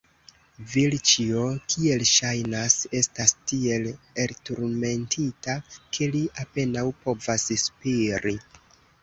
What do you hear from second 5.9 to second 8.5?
ke li apenaŭ povas spiri.